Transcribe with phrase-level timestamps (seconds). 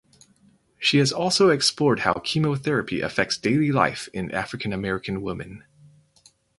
[0.79, 5.63] She has also explored how chemotherapy affects daily life in African American women.